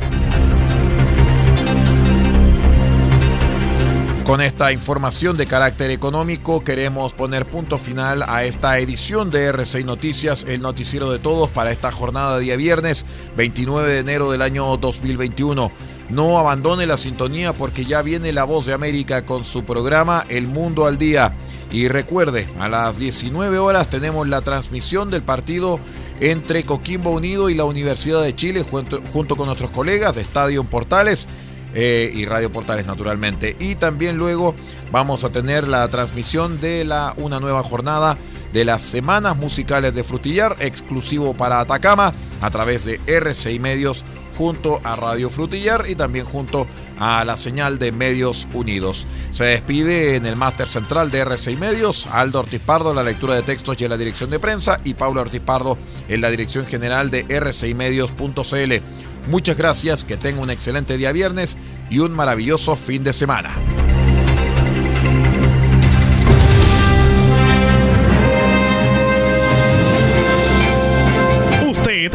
Con 4.24 4.40
esta 4.40 4.72
información 4.72 5.36
de 5.36 5.46
carácter 5.46 5.90
económico 5.90 6.62
queremos 6.62 7.12
poner 7.12 7.44
punto 7.44 7.76
final 7.76 8.24
a 8.28 8.44
esta 8.44 8.78
edición 8.78 9.30
de 9.30 9.46
RCI 9.46 9.82
Noticias, 9.82 10.44
el 10.48 10.62
noticiero 10.62 11.10
de 11.10 11.18
todos 11.18 11.50
para 11.50 11.72
esta 11.72 11.90
jornada 11.90 12.38
de 12.38 12.44
día 12.44 12.56
viernes 12.56 13.04
29 13.36 13.92
de 13.92 13.98
enero 13.98 14.30
del 14.30 14.40
año 14.40 14.76
2021. 14.76 15.72
No 16.08 16.38
abandone 16.38 16.86
la 16.86 16.96
sintonía 16.96 17.52
porque 17.52 17.84
ya 17.84 18.00
viene 18.02 18.32
la 18.32 18.44
voz 18.44 18.64
de 18.66 18.74
América 18.74 19.26
con 19.26 19.44
su 19.44 19.64
programa 19.64 20.24
El 20.28 20.46
Mundo 20.46 20.86
al 20.86 20.98
Día. 20.98 21.34
Y 21.72 21.88
recuerde, 21.88 22.48
a 22.60 22.68
las 22.68 22.98
19 22.98 23.58
horas 23.58 23.90
tenemos 23.90 24.28
la 24.28 24.42
transmisión 24.42 25.10
del 25.10 25.22
partido 25.22 25.80
entre 26.22 26.62
Coquimbo 26.62 27.10
Unido 27.10 27.50
y 27.50 27.54
la 27.54 27.64
Universidad 27.64 28.22
de 28.22 28.36
Chile 28.36 28.62
junto, 28.62 29.36
con 29.36 29.46
nuestros 29.46 29.72
colegas 29.72 30.14
de 30.14 30.20
Estadio 30.20 30.62
Portales 30.62 31.26
eh, 31.74 32.12
y 32.14 32.26
Radio 32.26 32.52
Portales 32.52 32.86
naturalmente. 32.86 33.56
Y 33.58 33.74
también 33.74 34.18
luego 34.18 34.54
vamos 34.92 35.24
a 35.24 35.30
tener 35.30 35.66
la 35.66 35.88
transmisión 35.88 36.60
de 36.60 36.84
la, 36.84 37.12
una 37.16 37.40
nueva 37.40 37.64
jornada 37.64 38.16
de 38.52 38.64
las 38.64 38.82
semanas 38.82 39.36
musicales 39.36 39.96
de 39.96 40.04
Frutillar, 40.04 40.56
exclusivo 40.60 41.34
para 41.34 41.58
Atacama, 41.58 42.12
a 42.40 42.50
través 42.50 42.84
de 42.84 43.00
RCI 43.08 43.58
Medios 43.58 44.04
junto 44.38 44.80
a 44.84 44.94
Radio 44.94 45.28
Frutillar 45.28 45.86
y 45.88 45.96
también 45.96 46.24
junto 46.24 46.68
a 47.02 47.24
la 47.24 47.36
señal 47.36 47.80
de 47.80 47.90
Medios 47.90 48.46
Unidos. 48.52 49.08
Se 49.30 49.44
despide 49.44 50.14
en 50.14 50.24
el 50.24 50.36
máster 50.36 50.68
central 50.68 51.10
de 51.10 51.18
RCI 51.18 51.56
Medios 51.56 52.06
Aldo 52.06 52.38
Ortiz 52.38 52.60
Pardo 52.60 52.94
la 52.94 53.02
lectura 53.02 53.34
de 53.34 53.42
textos 53.42 53.76
y 53.80 53.84
en 53.84 53.90
la 53.90 53.96
dirección 53.96 54.30
de 54.30 54.38
prensa 54.38 54.80
y 54.84 54.94
Paula 54.94 55.22
Ortiz 55.22 55.40
Pardo 55.40 55.76
en 56.08 56.20
la 56.20 56.30
dirección 56.30 56.64
general 56.64 57.10
de 57.10 57.24
rcimedios.cl. 57.40 58.72
Muchas 59.28 59.56
gracias, 59.56 60.04
que 60.04 60.16
tenga 60.16 60.42
un 60.42 60.50
excelente 60.50 60.96
día 60.96 61.10
viernes 61.10 61.56
y 61.90 61.98
un 61.98 62.12
maravilloso 62.12 62.76
fin 62.76 63.02
de 63.02 63.12
semana. 63.12 63.50